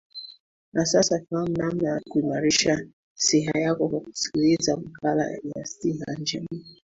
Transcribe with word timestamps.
na 0.73 0.85
sasa 0.85 1.21
fahamu 1.29 1.53
namna 1.57 2.01
kuimarisha 2.09 2.85
siha 3.13 3.59
yako 3.59 3.87
kwa 3.89 3.99
kusikiliza 3.99 4.77
makala 4.77 5.31
ya 5.55 5.65
siha 5.65 6.13
njema 6.17 6.47